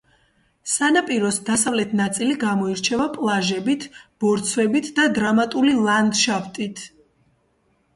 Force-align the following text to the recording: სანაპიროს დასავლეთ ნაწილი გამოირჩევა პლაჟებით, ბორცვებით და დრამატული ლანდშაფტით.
სანაპიროს 0.75 1.37
დასავლეთ 1.49 1.93
ნაწილი 1.99 2.39
გამოირჩევა 2.45 3.07
პლაჟებით, 3.19 3.89
ბორცვებით 4.25 4.93
და 5.01 5.09
დრამატული 5.21 5.79
ლანდშაფტით. 5.87 6.89